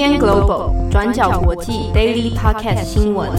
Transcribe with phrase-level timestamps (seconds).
[0.00, 3.30] UDN Global 转角国际 Daily Podcast 新闻。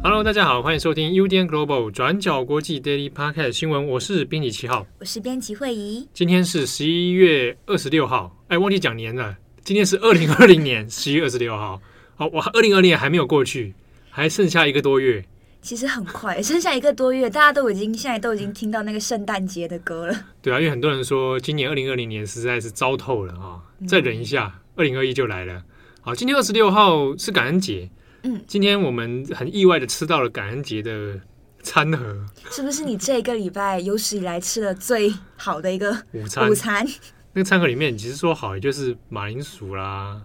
[0.00, 3.88] Hello，大家好，欢迎收听 UDN Global 转角国际 Daily Podcast 新闻。
[3.88, 6.08] 我是编辑七号，我是编辑惠仪。
[6.14, 9.34] 今天是十一月二十六号，哎，忘记讲年了。
[9.64, 11.80] 今天是二零二零年十一月二十六号。
[12.14, 13.74] 好，我二零二零年还没有过去，
[14.08, 15.24] 还剩下一个多月。
[15.68, 20.18] 其实很快， 剩下一个多月，大家都已经现在都已经听到那个圣诞节的歌了。
[20.40, 25.62] 对啊，因为很多人说今年二零二零年实在是糟透了啊，再忍一下，二零二一就来了。
[26.00, 27.90] 好，今天二十六号是感恩节，
[28.22, 31.20] 嗯，今天我们很意外的吃到了感恩节的
[31.62, 36.50] 餐盒，是不是你这个礼拜有史以来吃的最好的一个午餐？
[36.50, 36.86] 午餐
[37.34, 40.22] 那个餐盒里面，其实说好也就是马铃薯啦、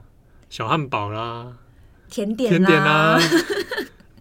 [0.50, 1.52] 小汉堡啦、
[2.10, 3.20] 甜点甜点啦。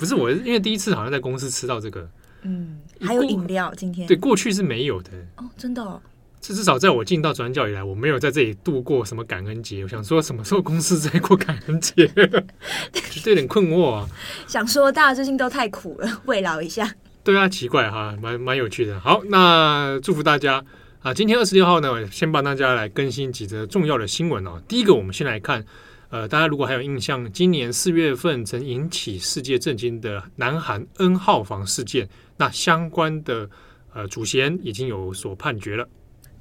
[0.02, 2.10] 不是我，因为第一次好像在公司吃到这个，
[2.42, 3.72] 嗯，还有饮料。
[3.76, 6.02] 今天对过去是没有的哦，真的哦。
[6.40, 9.84] 这至少在我进到转角以来，我没有在这里度过什么感恩节。
[9.84, 12.04] 我想说，什么时候公司在过感恩节？
[12.90, 14.08] 就有点困惑啊。
[14.48, 16.92] 想说，大家最近都太苦了，慰劳一下。
[17.22, 18.98] 对啊，奇怪哈，蛮蛮有趣的。
[18.98, 20.64] 好，那祝福大家
[21.02, 21.14] 啊！
[21.14, 24.60] 今天二十六号呢，先帮大家来更新几则重要的新闻哦。
[24.66, 25.64] 第一个，我们先来看。
[26.12, 33.48] 呃，大家如果还有印象，今年四月份曾引起世界震惊的南韩 N 号房事件，那相关的
[33.94, 35.88] 呃主嫌已经有所判决了。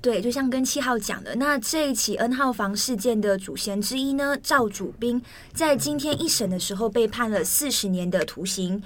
[0.01, 5.21] 对，就像跟七号讲的，那这一起 N 号房事件的主嫌之一呢，赵主斌，
[5.53, 8.83] 在今天一审的时候被判了四十年的徒刑。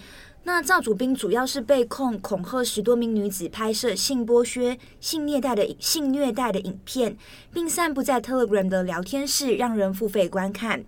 [0.47, 7.17] 那赵主斌主要是被控恐吓十多名女子拍摄性剥削、性虐待的性虐待的影片，
[7.51, 10.85] 并散布在 Telegram 的聊天室，让人付费观看。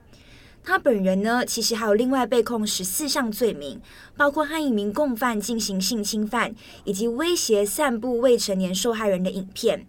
[0.64, 3.82] 他本人呢，其实还有另外被控十四项罪名，
[4.16, 9.88] 包括和一名共犯进行性侵犯，以及威胁散布未成年受害人的影片。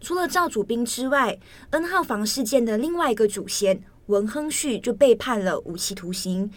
[0.00, 1.38] 除了赵主斌之外
[1.70, 6.50] ，N 号房事件的另外一个主嫌文亨旭就被判了无期徒刑。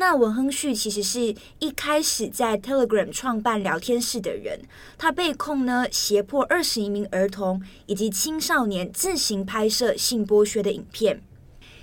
[0.00, 4.58] 那文亨旭其实是一开始在 Telegram 创办聊天室的人，
[4.96, 11.20] 他被控呢胁迫二十一名儿童以及青少年自行拍摄性剥削的影片，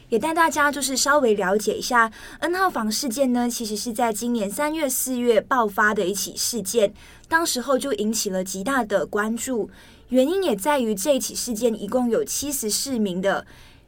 [0.09, 6.91] 也带大家就是稍微了解一下 N 号房事件呢，其实是在今年三月四月爆发的一起事件，
[7.27, 9.69] 当时候就引起了极大的关注，
[10.09, 13.45] 原因也在于这一起事件一共有七十四名的。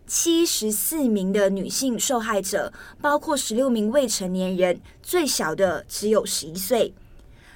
[0.10, 6.96] 七十四名的女性受害者，包括十六名未成年人，最小的只有十一岁。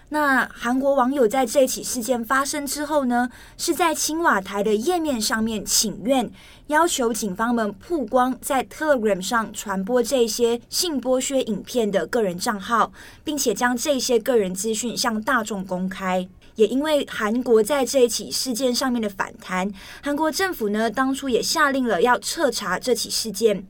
[0.10, 3.28] 那韩国网友在这起事件发生之后呢，
[3.58, 6.32] 是在青瓦台的页面上面请愿，
[6.68, 12.94] 要求警方们曝光在 Telegram 上传播这些性剥削影片的个人账号，
[13.24, 16.30] 并且将这些个人资讯向大众公开。
[16.56, 19.72] 也因为韩国在这一起事件上面的反弹，
[20.02, 23.66] 韩国政府呢当初也下令了要彻查这起事件。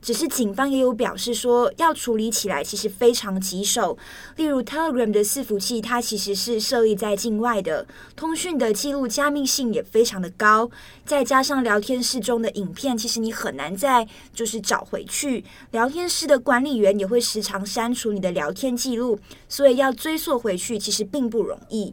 [0.00, 3.98] 只是警方也有表示说，要处理起来其实非常棘手。
[4.36, 7.84] 例如 Telegram 的伺服器，它其实是设立在境外的，
[8.14, 10.70] 通讯的记录加密性也非常的高。
[11.04, 15.44] 再加上聊天室中的影片，其实你很难再就是找回去。
[15.72, 21.92] 聊天室的管理员也会时常删除你的聊天记录，所以要追溯回去其实并不容易。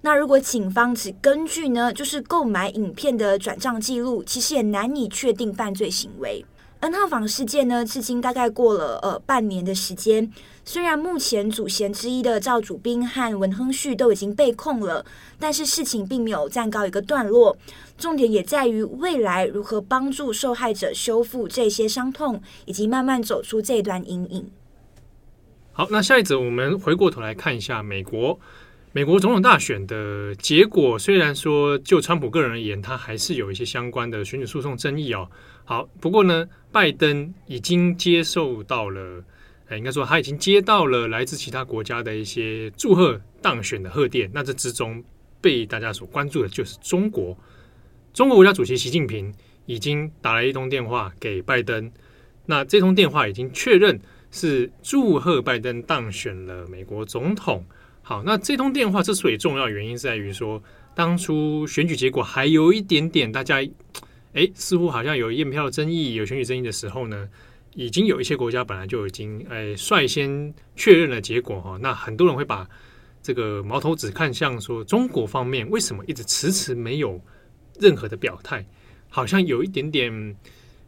[0.00, 6.44] 那如果警方只根据呢，就是购买影片的转账记录，其实也难以确定犯罪行为。
[6.80, 10.32] N 号房事件呢，至今大概过了呃半年的时间。
[10.64, 15.04] 虽然目前主嫌之一的赵主彬和文亨旭都已经被控了，
[15.40, 17.56] 但是事情并没有暂告一个段落。
[17.96, 24.48] 重点也在于未来如何帮助受害者修复这些伤痛，以及慢慢走出这段阴影。
[25.72, 28.38] 好，那下一则我们回过头来看一下美国。
[28.92, 35.28] 美国总统大选的结果，虽然说就川普个人而言，他还是有一些相关的选举诉讼争议哦。
[35.66, 39.22] 好，不过呢，拜登已经接受到了，
[39.68, 44.30] 呃，应该说他已经接到了来自其他国家的一些祝贺当选的贺电。
[44.32, 45.04] 那这之中
[45.42, 47.36] 被大家所关注的就是中国，
[48.14, 49.32] 中国国家主席习近平
[49.66, 51.92] 已经打了一通电话给拜登，
[52.46, 54.00] 那这通电话已经确认
[54.30, 57.62] 是祝贺拜登当选了美国总统。
[58.08, 60.62] 好，那这通电话之所以重要，原因在于说，
[60.94, 63.56] 当初选举结果还有一点点，大家
[64.32, 67.28] 哎，似乎好像有验票争议、有选举争议的时候呢，
[67.74, 71.78] 已经有一些国家本来就已经哎率先确认了结果哈。
[71.82, 72.66] 那很多人会把
[73.22, 77.20] 这个矛头指看向说，中国方面为什么一直迟迟没有
[77.78, 78.66] 任何的表态，
[79.10, 80.34] 好像有一点点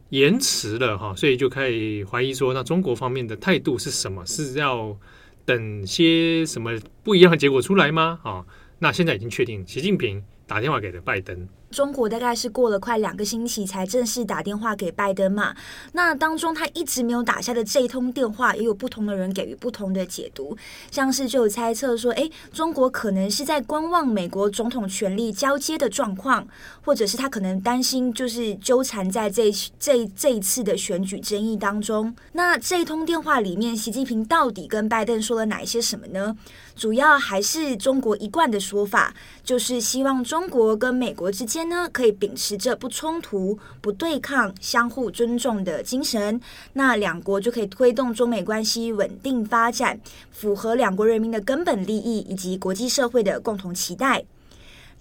[0.09, 4.25] 延迟了哈，所以就可以怀疑说，那中国方面的态度是什么？
[4.25, 4.97] 是要？
[5.45, 6.71] 等些什么
[7.03, 8.19] 不一样的结果出来吗？
[8.23, 8.45] 啊、哦，
[8.79, 15.55] 那现在已经确定，习近平打电话给了拜登，中国大概是过了快两个星期才正式打电话给拜登嘛。
[15.93, 20.55] 那当中他一直没有打下的这一通电话，也有不同的人给予不同的解读。
[20.91, 26.47] 像是就有猜测说，诶，中国可能是在观望美国总统权力交接的状况，
[26.83, 32.13] 或者是他可能担心就是纠缠在这这这一次的选举争议当中。
[32.33, 36.35] 那这一通电话里面，习近平到底跟拜登说了哪一些什么呢？
[36.75, 39.13] 主要还是中国一贯的说法，
[39.43, 46.39] 就是希望中国跟美国之间呢，可以秉持着不冲突、不对抗、相互尊重的精神，
[46.73, 49.99] 那两国就可以推动中美关系稳定发展，
[50.31, 54.23] 符合两国人民的根本利益以及国际社会的共同期待。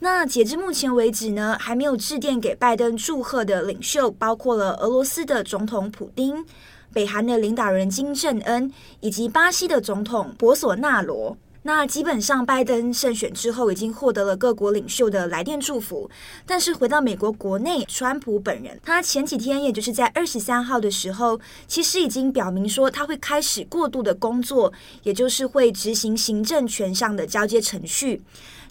[0.00, 6.44] 那截至目前为止呢，还没有致电给拜登祝贺的领袖，包括了俄罗斯的总统普丁、
[6.92, 11.36] 北韩的领导人金正恩以及巴西的总统博索纳罗。
[11.62, 16.10] 那基本上，拜登胜选之后已经获得了各国领袖的来电祝福。
[16.46, 24.72] 但是回到美国国内，川普本人他前几天，也就是在二十三号的时候，其实已经表明说他会开始过渡的工作，
[25.02, 28.22] 也就是会执行行政权上的交接程序。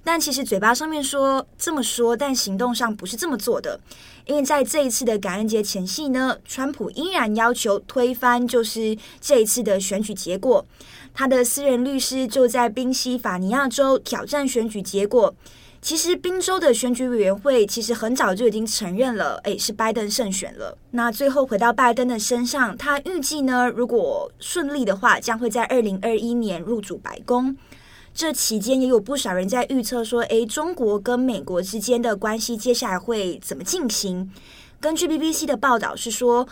[0.04, 3.80] 但其实嘴巴上面说这么说，但行动上不是这么做的。
[4.26, 10.66] 因为在这一次的感恩节前夕呢，川普依然要求推翻就是这一次的选举结果。
[11.20, 15.36] 他的私人律师就在宾夕法尼亚州挑战选举结果。
[15.82, 20.78] 其实宾州的选举委员会其实很早就已经承认了，诶，是拜登胜选了。
[20.92, 27.54] 那最后回到拜登的身上，他预计呢，如果顺利的话，将会在二零二一年入主白宫。
[28.14, 34.32] 这期间也有不少人在预测说，诶，中国跟美国之间的关系接下来会怎么进行？
[34.80, 36.48] 根据 BBC 的报道是说。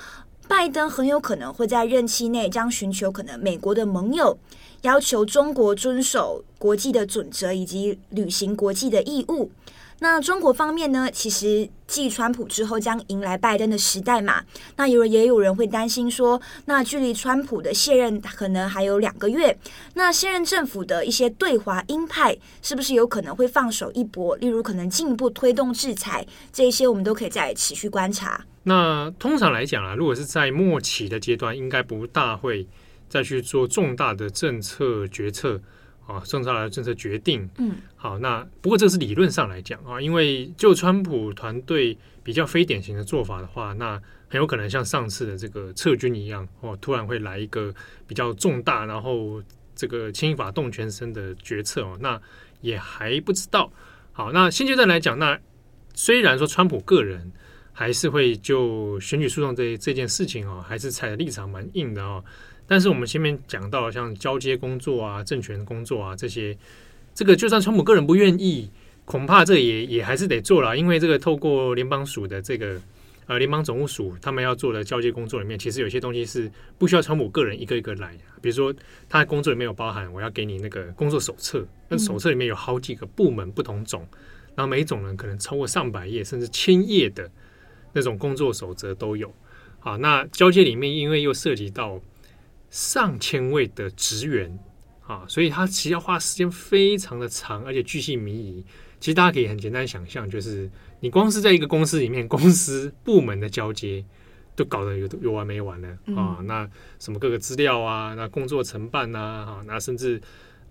[0.47, 4.37] 拜登很有可能会在任期内将寻求可能美国的盟友，
[4.81, 9.51] 要求中国遵守国际的准则以及履行国际的义务。
[9.99, 11.09] 那中国方面呢？
[11.11, 14.43] 其实继川普之后将迎来拜登的时代嘛。
[14.75, 19.57] 那有也有人会担心说，那距离川普的卸任可能还有两个月，
[19.95, 24.35] 那现任政府的一些对华鹰派是不是有可能会放手一搏？
[24.35, 28.45] 例如可能进一步推动制裁，这一些我们都可以再持续观察。
[28.67, 32.67] 那通常来讲啊，如果是在末期的阶段，应该不大会
[33.07, 35.61] 再去做重大的政策决策
[36.05, 37.49] 啊，重大的政策决定。
[37.59, 43.97] 嗯，好，那不过这是理论上来讲啊，因为就川普团队比较非典型的做法的话，那
[44.27, 47.73] 很有可能像上次的这个撤军一样，哦，突然会来一个
[48.05, 49.41] 比较重大，然后
[49.77, 52.21] 这个牵一发动全身的决策哦，那
[52.59, 53.71] 也还不知道。
[54.11, 55.39] 好，那现阶段来讲，那
[55.93, 57.31] 虽然说川普个人。
[57.79, 62.23] 还是会就选举诉讼这这件事情哦，还是踩的立场蛮硬的哦。
[62.65, 66.57] 但是我们前面讲到像交接工作啊、政权工作啊这些，
[67.13, 68.67] 这个就算川普个人不愿意，
[69.05, 72.81] 恐怕这也也还是得做了，因为这个透过联邦署的这个
[73.27, 78.73] 呃联邦总务署他们要做的交接工作里面，其实有些东西是不需要川普个人一个一个来，比如说
[79.07, 84.03] 他的工作里面有包含我要给你那个工作手册，那手册里面有好几个部门不同种，
[84.55, 87.29] 然后每一种呢可能超过上百页甚至千页的。
[87.97, 89.33] 那种工作守则都有，
[89.79, 91.99] 好，那交接里面因为又涉及到
[92.69, 94.59] 上千位的职员
[95.07, 98.63] 啊，所以他其实要花时间非常的长，而且巨细靡遗。
[98.99, 104.05] 其实大家可以很简单想象，就是你光是在一个公司里面，公司部门的交接
[104.55, 106.37] 都搞得有有完没完了啊。
[106.43, 110.21] 那什么各个资料啊，那工作承办呐，啊，那甚至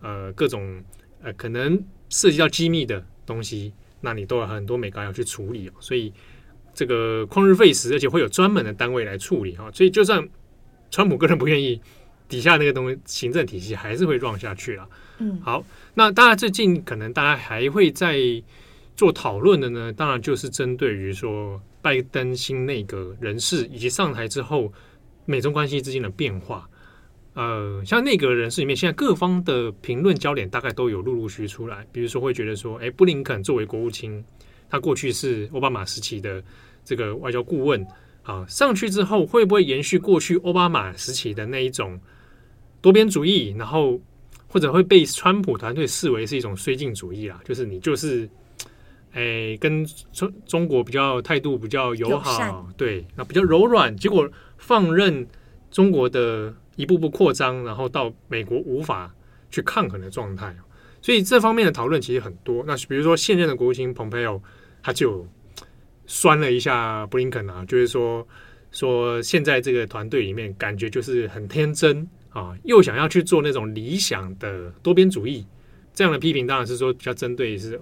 [0.01, 0.81] 呃各种
[1.21, 6.13] 呃可能涉及到机密的东西，那你都有很多美感要去处理哦，所以。
[6.77, 10.29] 这个旷日费时，而且会有专门的单位来处理哈，所以就算
[10.91, 11.81] 川普个人不愿意，
[12.29, 14.87] 底下那个东西行政体系还是会 run 下去了。
[15.19, 15.65] 嗯，好，
[15.95, 18.19] 那当然最近可能大家还会在
[18.95, 24.71] 做讨论的呢，当然就是针对于说拜登新内阁人士以及上台之后
[25.25, 26.69] 美中关系之间的变化。
[27.33, 34.23] 呃，像内阁人士里面，现在各方的评论焦点大概都有陆陆续续出来，比如说会觉得说，哎，布林肯作为国务卿。
[34.69, 36.43] 他过去是奥巴马时期的
[36.85, 37.87] 这个外交顾问，
[38.23, 41.99] 啊，上去之后会不会延续过去奥巴马时期的那一种
[42.81, 43.55] 多边主义？
[43.59, 44.01] 然后
[44.49, 48.29] 或者会被川普团队视为是一种绥靖主义啦，就是你就是，
[49.13, 55.27] 哎，跟中中国比较态度比较友好，对，那比较柔软，结果放任
[55.71, 59.13] 中国的一步步扩张，然后到美国无法
[59.51, 60.57] 去抗衡的状态。
[61.07, 62.65] 所以这方面的讨论其实很多。
[62.67, 64.43] 那比如说现任的国务卿蓬佩奥，
[64.83, 65.25] 他就
[66.05, 68.27] 酸了一下布林肯啊，就是说
[68.73, 75.47] 说现在这个团队里面感觉就是很天真啊，又想要去做那种理想的多边主义。
[75.95, 77.81] 这样的批评当然是说比较针对是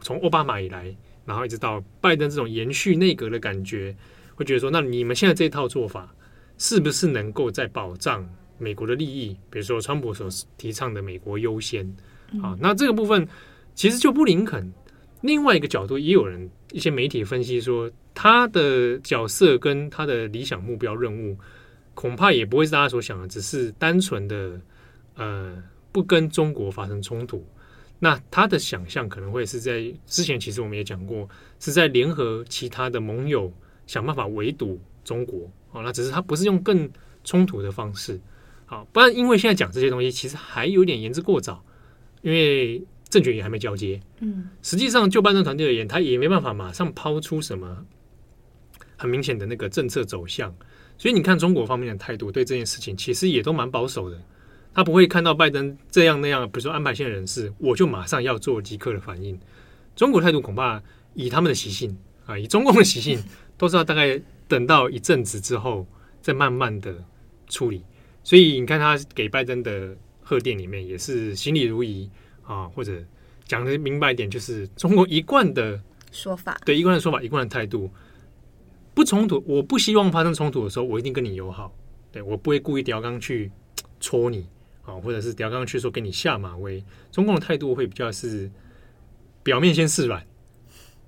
[0.00, 3.94] 从奥巴马以来然后一直到拜登这种延续内阁的感觉，
[4.34, 6.10] 会觉得说，那你们现在这套做法
[6.56, 8.26] 是不是能够在保障
[8.56, 9.36] 美国的利益？
[9.50, 10.26] 比如说川普所
[10.56, 11.86] 提倡的“美国优先”
[12.40, 13.26] 啊，那这个部分
[13.74, 14.72] 其实就布林肯
[15.20, 21.36] 另外一个角度，也有人一些媒体分析说，他的角色跟他的理想目标任务，
[21.94, 24.60] 恐怕也不会是大家所想的，只是单纯的
[25.16, 27.44] 呃不跟中国发生冲突。
[27.98, 31.28] 那他的想象可能会是在之前，其实我们也讲过，
[31.60, 33.52] 是在联合其他的盟友
[33.86, 35.82] 想办法围堵中国啊。
[35.82, 36.90] 那只是他不是用更
[37.22, 38.20] 冲突的方式，
[38.66, 41.64] 好，不然因为现在讲这些东西，其实还有点言之过早，
[42.22, 44.00] 因为政权也还没交接。
[44.20, 47.84] 嗯，实际上就拜登团队而言，他也没办法马上抛出什么
[48.96, 50.54] 很明显的那个政策走向，
[50.96, 54.18] 所以你看中国方面的态度对这件事情，其实也都蛮保守的。
[54.74, 59.38] 他不会看到拜登这样那样，比如说安排线人士，我就马上要做即刻的反应。
[59.94, 63.22] 中国态度恐怕以他们的习性啊，以中共的习性，
[63.58, 65.86] 都是要大概等到一阵子之后
[66.22, 67.04] 再慢慢的
[67.48, 67.84] 处理。
[68.24, 69.94] 所以你看他给拜登的
[70.32, 72.08] 贺电里面也是行礼如仪
[72.42, 73.04] 啊，或者
[73.44, 75.78] 讲的明白一点，就是中国一贯的
[76.10, 77.90] 说法，对一贯的说法，一贯的态度，
[78.94, 79.44] 不冲突。
[79.46, 81.70] 我不希望发生冲突的时候，我一定跟你友好，
[82.10, 83.50] 对我不会故意吊刚去
[84.00, 84.46] 戳你。
[84.84, 88.50] 啊，或者是调刚去说给你下马威，中共的态度会比较是
[89.42, 90.26] 表面先示软，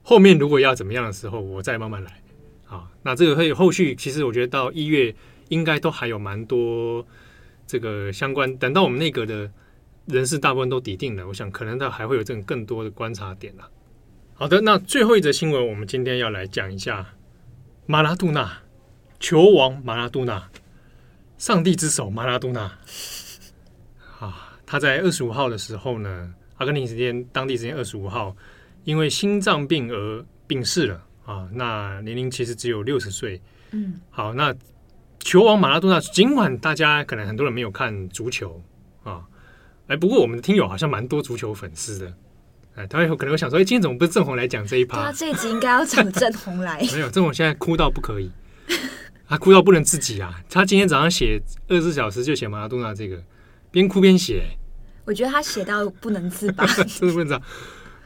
[0.03, 2.23] 后面如果要怎么样的时候，我再慢慢来。
[2.67, 5.13] 啊，那这个会后续，其实我觉得到一月
[5.49, 7.05] 应该都还有蛮多
[7.67, 9.51] 这个相关，等到我们内阁的
[10.07, 13.69] 人事大部分都抵定了，我想可能他还会有这种更多的观察点啦。
[14.35, 17.15] 好的，那最后一则新闻，我们今天要来讲一下
[17.87, 18.63] 马拉杜纳
[19.21, 20.51] 球王马拉杜纳，
[21.39, 22.63] 上帝之手马拉杜纳。
[24.19, 28.37] 啊，他在二十五号的时候呢，阿根廷时间当地时间二十五号，
[28.85, 31.49] 因为心脏病而病逝了啊。
[31.53, 33.41] 那年龄其实只有六十岁。
[33.71, 34.55] 嗯，好，那
[35.25, 38.63] 球王马拉多纳，尽管大家可能很多人没有看足球
[39.03, 39.23] 啊，
[39.87, 42.15] 哎，不过我们的听友好像蛮多足球粉丝的。
[42.75, 45.07] 哎，他有可能会想说，哎，今天怎么不是郑红来讲这一趴？
[45.07, 46.79] 他这一集应该要找郑红来。
[46.93, 48.31] 没有，郑红现在哭到不可以，
[49.27, 50.39] 他哭到不能自己啊。
[50.51, 53.23] 他今天早上写二十四小时就写马拉多纳这个。
[53.71, 54.45] 边哭边写，
[55.07, 57.43] 我觉得他写到不能自拔， 真的不能自拔。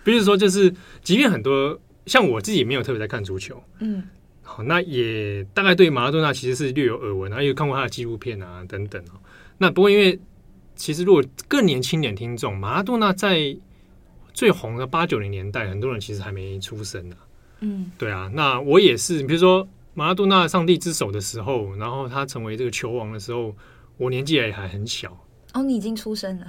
[0.04, 0.72] 比如说，就是
[1.02, 4.02] 即便很多像我自己没有特别在看足球，嗯，
[4.50, 9.20] 好，那也大概对马拉多纳其实是略有耳闻，然后也有看过他的纪录片啊等等哦。
[9.58, 10.18] 那不过因为
[10.74, 13.54] 其实如果更年轻点听众，马拉多纳在
[14.32, 17.16] 最红的八九零年代，很多人其实还没出生呢。
[17.60, 23.54] 嗯，对啊，那我也是，比如说马拉多纳上帝之手的时候，然后他成为这个球王的时候，
[23.98, 25.14] 我年纪也还很小。
[25.54, 26.46] 哦，你已经出生了，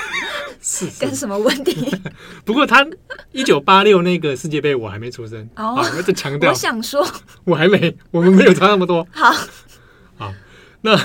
[0.62, 1.90] 是，跟什么问题？
[2.46, 2.86] 不过他
[3.32, 7.04] 一九八六那个世界杯我还没出生哦，我在强调，我想说，
[7.44, 9.06] 我还没，我们没有差那么多。
[9.10, 9.32] 好，
[10.16, 10.32] 好，
[10.82, 10.96] 那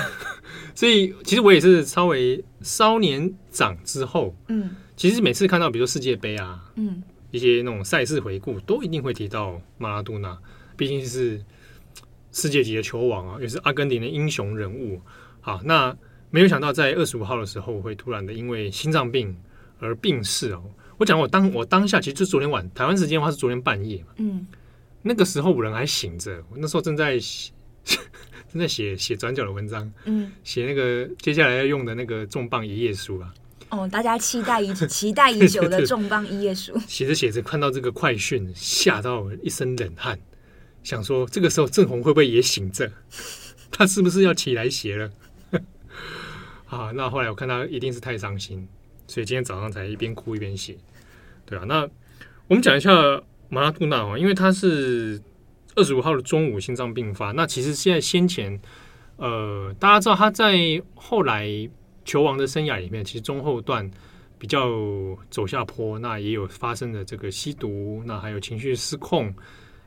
[0.76, 10.38] 所以其实我也是稍微稍年长之后，嗯，其实每次看到比如说世界杯啊，嗯，一些那种赛事回顾，都一定会提到马拉多纳，
[10.76, 11.42] 毕竟是
[12.30, 15.02] 世界级的球王啊，也是阿根廷的英雄人物。
[15.40, 15.96] 好，那。
[16.34, 19.36] 没有想到在二十五号的时候会突然的因为心脏病
[19.78, 20.64] 而病逝哦。
[20.96, 24.44] 我讲我当我当下其实就昨天晚台湾时间的话是昨天半夜嘛，嗯，
[25.00, 27.52] 那个时候我人还醒着，我那时候正在写
[28.52, 33.32] 正在写写转角的文章，嗯，写那个接下来要用的那个重磅一页书啊。
[33.68, 36.76] 哦，大家期待已 期待已久的重磅一页书。
[36.88, 40.18] 写着写着看到这个快讯，吓到一身冷汗，
[40.82, 42.90] 想说这个时候郑红会不会也醒着？
[43.70, 45.08] 他是不是要起来写了？
[46.74, 48.66] 啊，那后来我看他一定是太伤心，
[49.06, 50.76] 所以今天早上才一边哭一边写，
[51.46, 51.64] 对啊。
[51.66, 51.88] 那
[52.48, 52.90] 我们讲一下
[53.48, 55.20] 马拉杜纳哦，因为他是
[55.76, 57.32] 二十五号的中午心脏病发。
[57.32, 58.60] 那其实现在先前，
[59.16, 61.48] 呃，大家知道他在后来
[62.04, 63.90] 球王的生涯里面，其实中后段
[64.38, 64.68] 比较
[65.30, 69.32] 走下坡，那也有发生的这个吸毒，那还有情绪失控，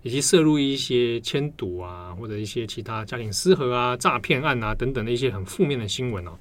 [0.02, 6.32] 以及涉入一些签赌啊，或者一些其他家庭失和啊、诈骗案啊等等的一些很负面的新闻哦。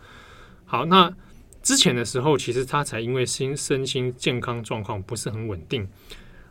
[0.69, 1.15] 好，那
[1.63, 5.89] 之前的时候，其实他才因为心身心健康状况不是很稳定。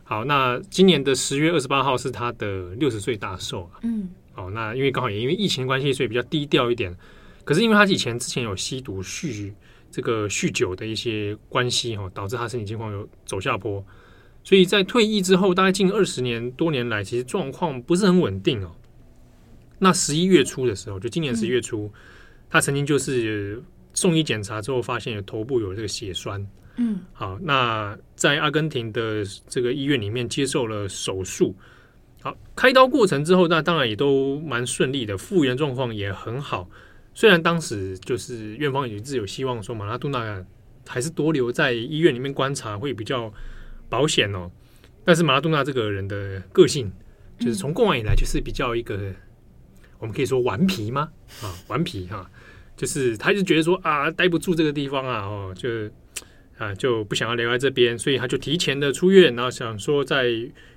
[0.04, 3.70] 好，那今年的十月二十八号是他的六十岁大寿。
[3.82, 6.96] 嗯，好，那因为刚好也因为疫情关系，所以比较低调一点。
[7.44, 9.52] 可是因为他以前之前有吸毒、酗
[9.90, 13.84] 这个酗酒的一些关系，哈，导致他身体情况有走下坡。
[14.42, 18.74] 所以在退役之后，大概近二十年多年来，其实状况不是很稳定哦。
[19.78, 22.00] 那十一月初的时候，就今年十一月初，嗯、
[22.48, 23.62] 他曾经就是。
[23.96, 31.56] 送医检查之后，发现有头部有这个血栓，嗯，好，那在阿根廷的这个医院里面接受了手术。
[32.22, 36.68] 好，开刀过程之后，那当然也都蛮顺利的，复原状况也很好。
[37.14, 40.44] 虽然当时就是院方也一直有希望说马拉杜纳
[40.86, 43.32] 还是多留在医院里面观察会比较
[43.88, 44.50] 保险哦，
[45.04, 46.92] 但是马拉杜纳这个人的个性，
[47.38, 49.14] 就是从过往以来就是比较一个，
[49.98, 51.08] 我们可以说顽皮吗？
[51.42, 52.30] 啊，顽皮哈，
[52.76, 55.68] 就是他就觉得说啊，待不住这个地方啊，哦，就
[56.58, 60.26] 啊就不想要留在这边，所以他就提前的出院，然后想说在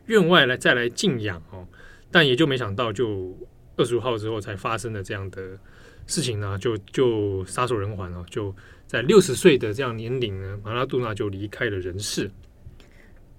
[0.06, 1.68] 院外来再来静养哦，
[2.10, 3.38] 但也就没想到，就
[3.76, 5.60] 二十五号之后才发生的这样的
[6.08, 8.56] 事情呢，就就撒手人寰哦，就
[8.88, 12.32] 在六十岁的这样年龄呢，马拉杜纳就离开了人世。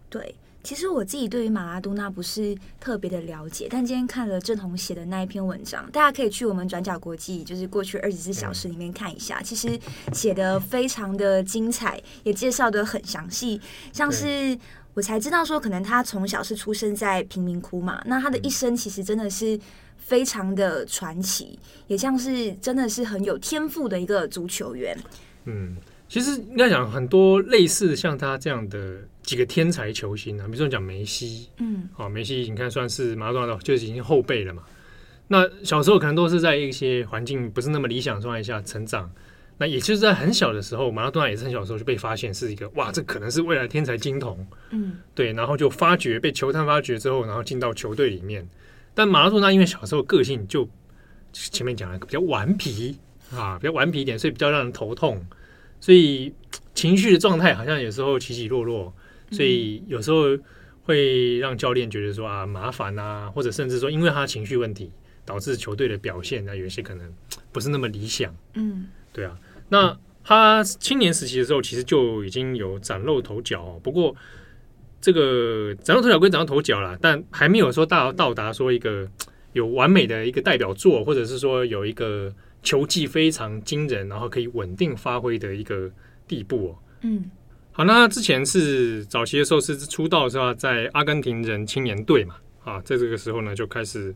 [0.08, 0.34] 对。
[0.62, 9.78] 其实我自己对于马拉多纳不是特别的了解，但今天看了郑红写的那一篇文章，大家可以去我们转角国际，就是过去二十四小时里面看一下，其实
[10.12, 13.60] 写的非常的精彩，也介绍的很详细。
[13.92, 14.56] 像是
[14.94, 19.58] 我才知道说，可能他从小是出生在贫民窟嘛，那他的一生其实真的是
[19.96, 24.96] 非常的传奇，也像是真的是很有天赋的一个足球员。
[25.46, 25.76] 嗯。
[26.08, 28.96] 其实应该讲很多类似像他这样的
[29.30, 34.64] 几个天才球星啊，比如说讲梅西，嗯，好，梅西你看算是马拉多纳的，就是已经后辈了嘛。
[35.28, 39.08] 那小时候可能都是在一些环境不是那么理想的状态下成长，
[39.56, 48.44] 那也就是在很小的时候，马拉多纳也是很小的时候就被发现是一个哇，这可能是未来天才金童，嗯，对，然后就发掘被球探发掘之后，然后进到球队里面。
[48.94, 50.68] 但马拉多纳因为小时候个性就
[51.32, 52.98] 前面讲了比较顽皮
[53.32, 55.24] 啊，比较顽皮一点，所以比较让人头痛。
[55.78, 56.34] 所以
[56.74, 58.92] 情绪的状态好像有时候起起落落，
[59.30, 60.24] 所以有时候
[60.82, 64.90] 会让教练觉得说啊麻烦啊，或者甚至说因为他情绪问题
[65.24, 67.12] 导致球队的表现啊有些可能
[67.52, 68.34] 不是那么理想。
[68.54, 69.38] 嗯，对啊。
[69.68, 74.14] 那他青年时期的时候其实就已经有崭露头角，哦不过
[75.00, 79.08] 这个崭露头角归崭露头角啦，但还没有说到到达说一个
[79.52, 82.32] 有完美的一个代表作，或者是说有一个。
[82.62, 85.90] 球技非常惊人，然后可以稳定发挥的一个
[86.28, 86.78] 地步哦。
[87.00, 87.30] 嗯，
[87.80, 94.14] 好，那之前是早期的时候是出道是吧，在阿根廷人青年队嘛，啊，在这个时候呢就开始，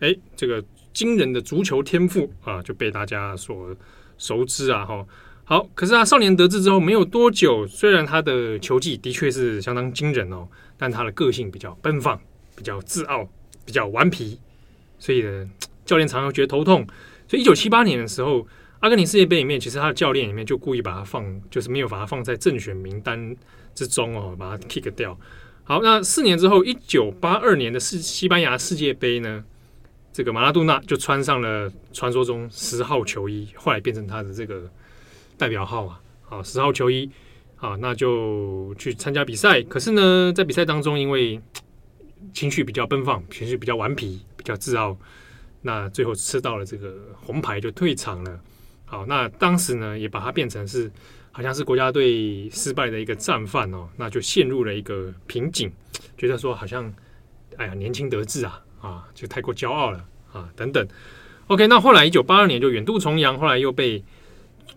[0.00, 3.74] 哎，这个惊人的足球天赋啊就被大家所
[4.18, 4.84] 熟知啊。
[4.84, 5.06] 哈，
[5.44, 12.20] 好，可是他少年得志之后没有多久，虽然他的球技的确是相当惊人哦，但他的个性比较奔放，
[12.54, 13.26] 比较自傲，
[13.64, 14.38] 比较顽皮，
[14.98, 15.48] 所以呢，
[15.86, 16.86] 教练常常觉得头痛。
[17.26, 18.46] 所以，一九七八年的时候，
[18.86, 23.36] 阿根廷世界杯里面，其实他的教练里面就故意把他放，就是没有把他放在正选名单
[23.74, 25.18] 之中哦，把他 kick 掉。
[25.64, 29.42] 好，那四年之后，一九八二年的世西班牙世界杯呢，
[30.12, 34.70] 这个马拉杜纳就穿上了传说中十号球衣，后来变成他的这个
[35.36, 37.10] 代表号啊，好，十号球衣，
[37.56, 39.60] 好，那就去参加比赛。
[39.62, 41.40] 可是呢，在比赛当中，因为
[42.32, 44.96] 情绪比较奔放，情绪比较顽皮，比较自傲。
[45.62, 48.40] 那最后吃到了这个红牌就退场了。
[48.86, 50.90] 好，那当时呢也把他变成是
[51.30, 55.70] 好像是国家队失败的一个战犯哦，那就陷入了一个瓶颈，
[56.16, 56.90] 觉得说好像
[57.56, 60.86] 哎呀年轻得志啊啊，就太过骄傲了啊等等。
[61.48, 64.02] OK，那后来一九八二年就远渡重洋，后来又被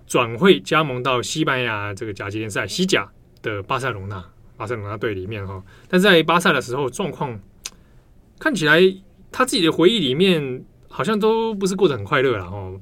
[0.05, 3.09] 转会加盟到西班牙这个甲级联赛西甲
[3.41, 4.23] 的巴塞隆那
[4.57, 5.63] 巴塞隆那队里面哈。
[5.87, 7.39] 但在巴塞的时候状况
[8.39, 8.81] 看起来
[9.31, 10.65] 他自己的回忆里面。
[10.91, 12.81] 好像都不是过得很快乐了哦。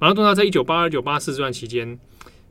[0.00, 1.98] 马拉多纳在一九八二、九八四这段期间，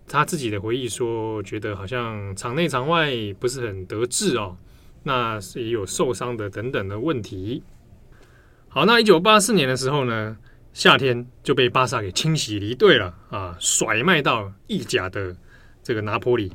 [0.06, 4.58] 他自己的回忆说，觉得好像场内场外不是很得志哦。
[5.04, 7.64] 那是也有受伤的等等的问题。
[8.68, 10.36] 好，那一九八四年的时候呢，
[10.74, 15.34] 夏天就被巴萨给清洗离队了啊，甩卖到意甲的
[15.82, 16.52] 这个拿坡里。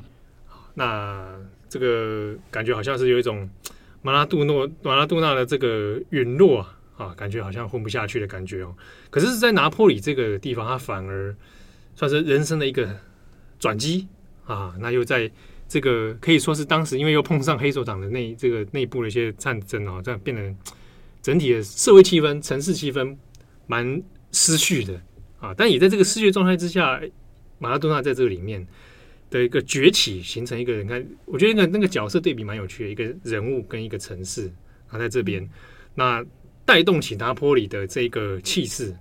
[0.75, 1.27] 那
[1.71, 3.49] 这个感觉好像是有一种
[4.03, 6.79] 马拉杜诺、马拉多纳的这个陨落啊。
[7.03, 8.75] 啊，感觉好像混不下去的感觉哦。
[9.11, 11.35] 可是，在拿破里这个地方，他反而
[11.97, 12.97] 算是人生的一个
[13.59, 14.07] 转机
[14.45, 14.75] 啊。
[14.79, 15.31] 那又在
[15.69, 20.55] 这个可以说是当时，因为又碰上黑手党的内这个内部的一些战争哦，这样变得
[21.21, 23.17] 整体的社会气氛、城市气氛
[23.67, 25.01] 蛮失序的
[25.41, 25.53] 啊。
[25.57, 27.01] 但也在这个失序状态之下，
[27.59, 28.65] 马拉多纳在这个里面
[29.29, 34.53] 的一个崛起，形成一个人看，我觉得那个那个角色对比蛮有趣的，一个人物跟一个城市
[34.89, 35.49] 啊，在这边
[35.95, 36.25] 那。
[36.73, 38.97] 带动起拿坡里的这个气势，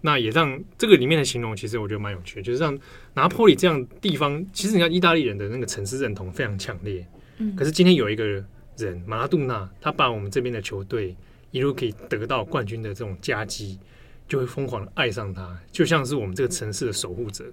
[0.00, 2.78] 那也让这个里面的形容，其实我觉得蛮有趣的，就是让
[3.12, 7.04] 拿坡里这样地方，其实你看意大利人的那个城市认同非常强烈。
[7.38, 8.24] 嗯，可是今天有一个
[8.76, 11.16] 人马拉杜纳，他把我们这边的球队
[11.50, 13.80] 一路可以得到冠军的这种夹击，
[14.28, 17.52] 就会疯狂的爱上他，就像是我们这个城市的守护者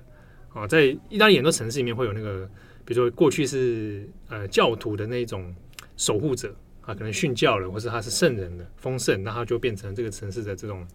[0.53, 0.67] 啊。
[0.67, 2.47] 在意大利很多城市里面会有那个，
[2.85, 5.55] 比比如说过去是呃教徒的那种
[5.95, 10.87] 守护者啊，可能殉教了，或是他是圣人的丰盛，那他就变成这个城市的这种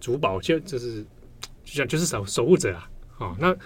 [0.00, 1.02] 主保，就就是
[1.64, 2.90] 就像就是守守护者啊。
[3.18, 3.56] 啊，那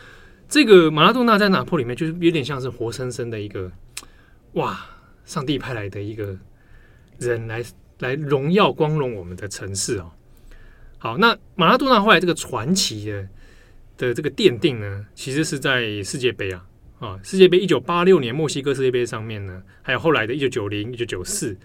[0.48, 3.70] 这个马拉多纳在拿破里面就是有点像是活生生的一个
[4.52, 4.86] 哇，
[5.24, 6.36] 上帝派来的一个
[7.18, 7.64] 人来
[7.98, 10.12] 来荣耀光荣我们的城市哦。
[10.98, 13.28] 好，那马拉多纳后来这个传奇的
[13.96, 16.64] 的这个奠定呢，其实是在世界杯啊
[17.00, 21.56] 啊，世界杯一九八六年墨西哥世界杯上面呢，还有后来的一九九零、一九九四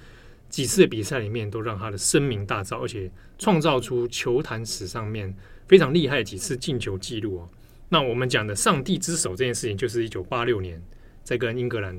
[0.50, 5.36] 几次的比赛里面，都让他的声名大噪，而且创造出球坛史上面
[5.68, 7.50] 非常厉害的几次进球记录哦。
[7.90, 10.82] 那我们讲的“上帝之手”这件事情，就是一九八六年
[11.24, 11.96] 在跟英格兰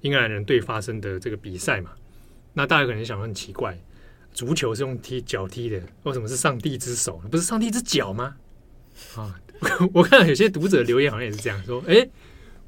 [0.00, 1.90] 英格兰人队发生的这个比赛嘛。
[2.54, 3.76] 那大家可能想很奇怪。
[4.32, 7.20] 足球是用踢脚踢的，为什么是上帝之手？
[7.30, 8.36] 不是上帝之脚吗？
[9.16, 9.40] 啊，
[9.92, 11.82] 我看到有些读者留言好像也是这样说。
[11.88, 12.06] 哎、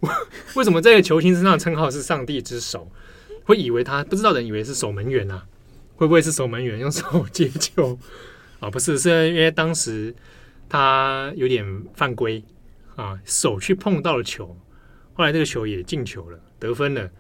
[0.55, 2.91] 为什么这个球星身上称号是上帝之手？
[3.45, 5.47] 会以为他不知道的人以为是守门员啊？
[5.97, 7.99] 会不会是守门员用手接球？
[8.61, 10.15] 啊，不是，是因为当时
[10.69, 12.43] 他有点犯规
[12.95, 14.57] 啊，手去碰到了球，
[15.15, 17.11] 后来这个球也进球了，得分了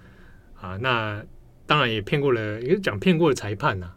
[0.60, 0.76] 啊。
[0.76, 1.24] 那
[1.66, 3.90] 当然也骗过了，也讲骗过了裁判呐、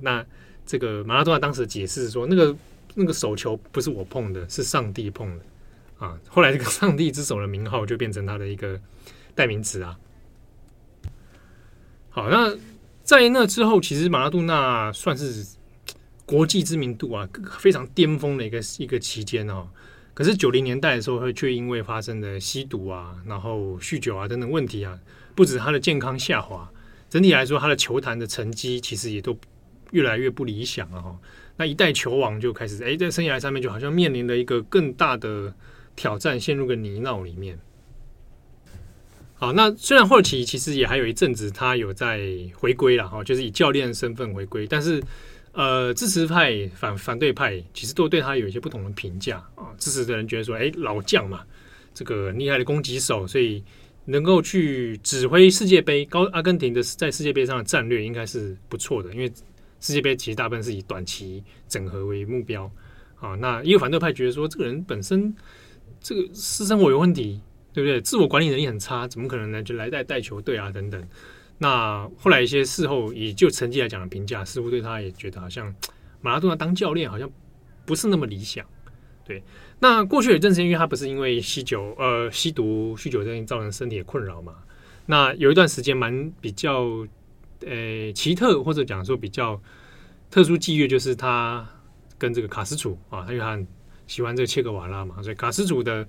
[0.00, 0.24] 那
[0.64, 2.56] 这个马拉多纳当时解释说，那个
[2.94, 5.44] 那个手球不是我碰的，是上帝碰的
[5.98, 6.18] 啊。
[6.28, 8.80] 后来这个 “上帝之手”的名号就变成他的一个
[9.34, 9.98] 代名词啊。
[12.10, 12.56] 好，那
[13.02, 15.46] 在那之后，其实马拉多纳算是
[16.24, 17.28] 国际知名度啊
[17.58, 19.68] 非常巅峰的一个一个期间哦。
[20.14, 24.98] 可是九零年代的时候，会却因为发生的吸毒啊、然后酗酒啊等等问题啊，
[25.34, 26.70] 不止他的健康下滑，
[27.10, 29.36] 整体来说，他的球坛的成绩其实也都。
[29.92, 31.16] 越来越不理想了哈，
[31.56, 35.54] 那一代球王就开始哎，在生涯上面就好像面临了一个更大的
[35.96, 37.58] 挑战，陷入个泥淖里面。
[39.34, 42.20] 好，那虽然霍尔奇其实也还有一阵子他有在
[42.54, 45.02] 回归了哈，就是以教练身份回归，但是
[45.52, 49.74] 呃，支持派反反对派其实都对他有一些不同的评价啊。
[49.78, 51.42] 支持的人觉得说，哎，老将嘛，
[51.92, 53.64] 这个厉害的攻击手，所以
[54.04, 59.32] 能够去指挥世界杯，高阿根廷的在世界杯上的战略应该是不错的，因为。
[59.78, 62.68] 世界杯其实大部分是以短期整合为目标
[63.20, 63.34] 啊。
[63.34, 65.32] 那一个反对派觉得说，这个人本身
[66.00, 67.40] 这个私生活有问题，
[67.72, 68.00] 对不对？
[68.00, 69.62] 自我管理能力很差，怎么可能呢？
[69.62, 71.02] 就来带带球队啊等等。
[71.58, 75.74] 那后来一些事后以就成绩来讲的评价，似乎对他也觉得好像
[76.20, 77.30] 马拉多纳当教练好像
[77.84, 78.64] 不是那么理想。
[79.24, 79.42] 对，
[79.80, 84.54] 那过去有阵子，因为他不是因为吸酒呃吸毒酗酒这样造成身体的困扰嘛。
[85.06, 87.06] 那有一段时间蛮比较。
[87.66, 89.58] 呃，奇特或者讲说比较
[90.30, 91.66] 特殊际遇，就是他
[92.18, 93.58] 跟这个卡斯楚啊，他因为他
[94.06, 96.06] 喜欢这个切格瓦拉嘛，所以卡斯楚的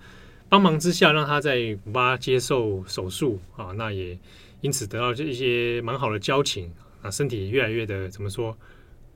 [0.50, 4.18] 帮忙之下，让他在古巴接受手术啊，那也
[4.62, 8.58] 因此得到这一些蛮好的交情啊，身体越来越的怎么说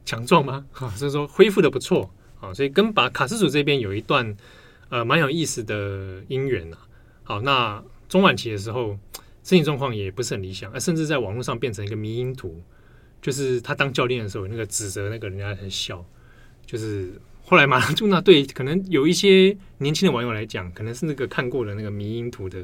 [0.05, 0.65] 强壮吗？
[0.73, 4.35] 啊，所以说恢复的不错啊，所以跟把卡斯楚这边有一段
[4.89, 6.77] 呃蛮有意思的姻缘呐。
[7.23, 8.97] 好，那中晚期的时候。
[9.43, 12.61] 身体状况也不是很理想，甚至在网络上变成一个迷因图，
[13.23, 16.05] 就是他当教练的时候，那个指责那个人家很笑，
[16.63, 17.19] 就是
[17.51, 22.63] 后来马拉多纳对可能有一些年轻的网友来讲，可能是那个看过的那个迷因图的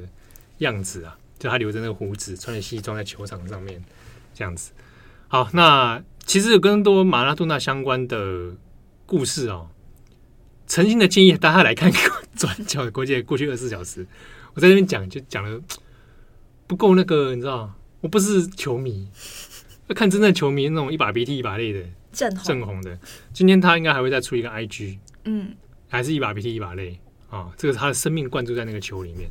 [0.59, 3.83] 样子啊，就他留着那个胡子，穿着西装在球场上面
[4.33, 4.71] 这样子。
[5.27, 8.55] 好，那其实有更多马拉多纳相关的
[9.05, 9.69] 故事哦，
[10.67, 14.07] 诚心的建议大家来看看转角国际过去二十四小时，
[14.53, 15.61] 我在这边讲就讲了。
[16.65, 19.09] 不够那个，你知道，我不是球迷，
[19.87, 22.97] 要看真正球迷那种一把鼻涕一把泪的正红正红的。
[23.33, 25.55] 今天他应该还会再出一个 IG，嗯，
[25.87, 29.29] 还是一把鼻涕一把泪啊，这个是他的生命灌注在那个球里面。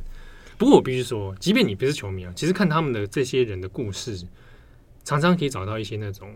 [0.57, 4.25] 不过我必须说，即便你不是球迷啊，其实看他们的这些人的故事，
[5.03, 6.33] 常常可以找到一些那种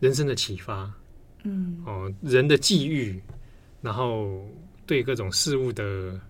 [0.00, 0.92] 人生的启发，
[1.44, 3.20] 嗯，哦，人的际遇，
[3.80, 4.48] 然后
[4.86, 6.20] 对各种事物的。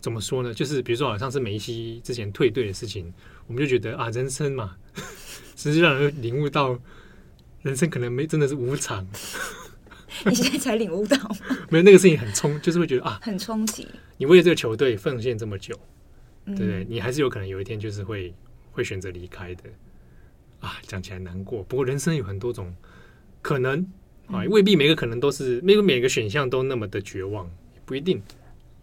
[0.00, 0.54] 怎么说呢？
[0.54, 3.12] 就是比如说，好像是梅西之前退队的事情，
[3.48, 4.76] 我们就觉得啊，人生嘛，
[5.56, 6.78] 实际上领悟到
[7.62, 9.06] 人生可能没真的是无常。
[10.26, 11.36] 你现在才领悟到吗？
[11.70, 13.86] 没有那个事情很冲，就是会觉得啊，很冲击。
[14.16, 15.78] 你为了这个球队奉献这么久，
[16.46, 16.86] 对不对？
[16.88, 18.34] 你还是有可能有一天就是会
[18.72, 19.64] 会选择离开的。
[20.60, 21.62] 啊，讲起来难过。
[21.64, 22.74] 不过人生有很多种
[23.42, 23.86] 可能
[24.26, 27.48] 啊，未必每个可能都是，没有每个选项都那么的绝望，
[27.84, 28.20] 不一定。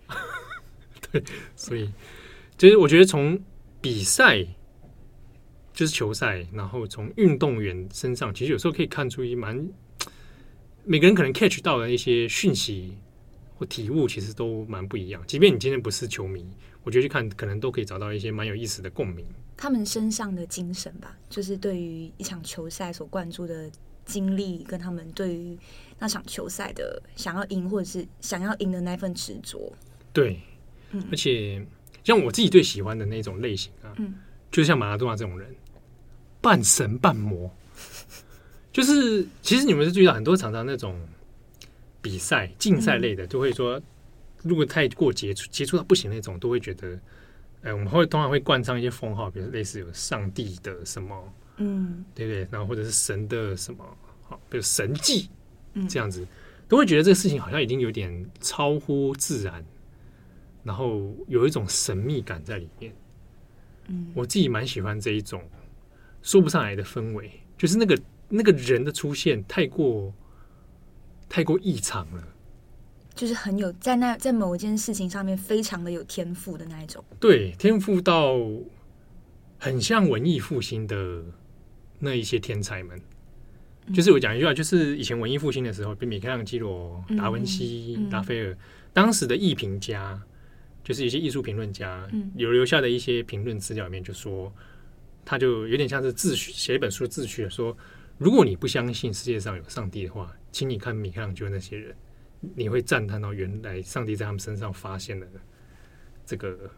[1.12, 1.22] 对
[1.56, 1.90] 所以，
[2.58, 3.38] 其实我觉得从
[3.82, 4.46] 比赛
[5.76, 9.68] 就是球赛，然后从运动员身上，其实有时候可以看出一蛮
[10.86, 12.96] 每个人可能 catch 到的一些讯息，
[13.58, 15.22] 或体悟，其实都蛮不一样。
[15.28, 16.46] 即便你今天不是球迷，
[16.84, 19.26] 我觉得去看可能都可以找到一些蛮有意思的共鸣。
[19.58, 23.70] 他们身上的精神吧，就是对于一场球赛所灌注的
[24.06, 25.58] 精力，跟他们对于
[26.00, 29.74] 那场球赛的想要赢或者是想要赢的那份执着。
[30.14, 30.40] 对，
[30.92, 31.66] 嗯，而且
[32.04, 34.14] 像我自己最喜欢的那种类型啊，嗯，
[34.52, 35.56] 就像马拉多纳这种人，
[36.46, 37.50] 半神半魔。
[38.72, 40.96] 就是其实你们是注意到很多常常那种
[42.04, 43.82] 比赛竞赛类的，都会说，
[44.44, 47.00] 如果太过接触接触到不行那种，都会觉得。
[47.64, 52.48] 哎，我们会通常会冠上一些封号，比如类似有上帝的什么，嗯，对不对？
[52.52, 53.84] 然后或者是神的什么，
[54.22, 55.28] 好，比如神迹，
[55.74, 56.28] 嗯，这样子，
[56.68, 59.66] 都会觉得这个事情好像已经有点超乎自然，
[60.64, 62.94] 然后有一种神秘感在里面。
[63.88, 65.42] 嗯，我自己蛮喜欢这一种
[66.26, 67.98] 说不上来的氛围，就是那个
[68.30, 70.12] 那个人的出现太过
[71.30, 72.28] 太过异常了。
[73.14, 78.36] 就是很有在那在某一件事情上面非常的有天赋的那一种，对，天赋到
[79.58, 81.24] 很像文艺复兴的
[82.00, 83.00] 那一些天才们。
[83.86, 88.58] 嗯、就是我讲一句话，就是以前文艺复兴的时候，比米开朗基罗、达文西、拉斐尔，
[88.92, 90.20] 当时的艺评家，
[90.84, 94.52] 就是一些艺术评论家，嗯、有留下的一些评论资料里面就说，
[95.26, 97.76] 他就有点像是自序，写一本书自序说，
[98.18, 101.96] 如果你不相信世界上有上帝的话，请你看米开朗基罗那些人。
[102.56, 105.26] 你会赞叹到，原来上帝在他们身上发现了
[106.28, 106.70] 这个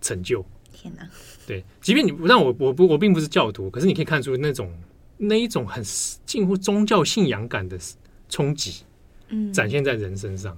[0.00, 0.42] 成就。
[0.72, 1.06] 天哪！
[1.46, 4.72] 对，即便你不让我，我不，我并不是教徒，可是你可以看出那种
[5.18, 5.84] 那一种很
[6.24, 7.78] 近乎宗教信仰感的
[8.30, 8.84] 冲击，
[9.28, 10.56] 嗯，展现在人身上。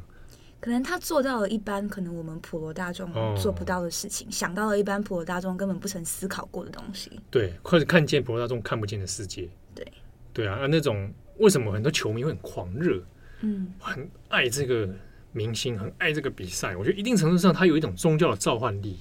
[0.61, 7.21] 可能他做到了一般可能我们普罗大众做不到的事情，哦、想到了一般普罗大众根本不曾思考过的东西。
[7.31, 9.49] 对，或者看见普罗大众看不见的世界。
[9.75, 9.87] 对，
[10.33, 13.03] 对啊，那种为什么很多球迷会很狂热？
[13.43, 14.89] 嗯，很爱这个
[15.31, 16.77] 明星，很爱这个比赛。
[16.77, 18.99] 我觉得一定程度上，他有一种宗教的召唤力。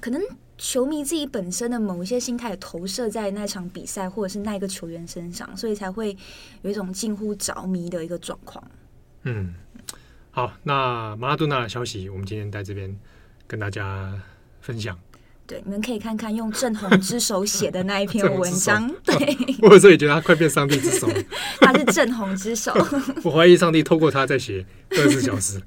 [0.00, 0.22] 可能
[0.56, 6.16] 球迷自己本身的某一些心态投射在那场比赛，或者是那一个球员身上，所以才会
[6.62, 8.64] 有一种近乎着迷的一个状况。
[9.24, 9.52] 嗯，
[10.38, 12.96] 好，那马拉多纳的消息，我们今天在这边
[13.48, 14.14] 跟大家
[14.60, 14.96] 分享。
[15.48, 18.88] 对，你们可以看看用正红之手写的那一篇文章。
[19.04, 21.08] 对，我有时候也觉得他快变上帝之手。
[21.60, 22.72] 他是正红之手。
[23.24, 25.60] 我怀疑上帝透过他在写二十四小时。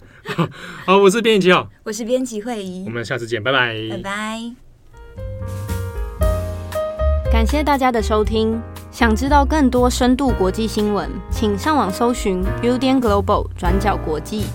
[0.86, 4.40] 好，我是编辑七号，我是编辑慧仪，我们下次见，拜拜，拜拜。
[7.30, 8.58] 感谢大家的收听。
[8.90, 14.46] 想知道更多深度国际新闻，请上网搜寻 Udan Global 转角国际。